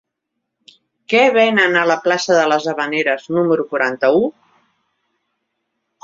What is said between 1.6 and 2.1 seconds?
a la